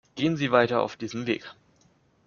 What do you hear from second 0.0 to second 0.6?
Gehen Sie